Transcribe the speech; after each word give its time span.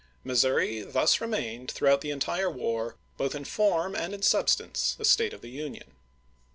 Mis 0.23 0.43
souri 0.43 0.83
thus 0.91 1.21
remained 1.21 1.69
through 1.69 1.95
the 1.97 2.09
entire 2.09 2.49
war, 2.49 2.95
both 3.17 3.35
in 3.35 3.45
form 3.45 3.93
and 3.95 4.15
in 4.15 4.23
substance, 4.23 4.95
a 4.97 5.05
State 5.05 5.31
of 5.31 5.41
the 5.41 5.51
Union. 5.51 5.91